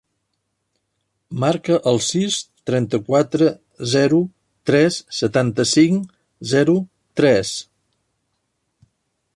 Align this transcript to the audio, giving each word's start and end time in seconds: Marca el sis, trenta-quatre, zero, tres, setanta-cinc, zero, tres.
Marca 1.43 1.75
el 1.91 1.99
sis, 2.05 2.37
trenta-quatre, 2.69 3.51
zero, 3.93 4.23
tres, 4.71 4.99
setanta-cinc, 5.19 6.11
zero, 6.55 6.79
tres. 7.21 7.53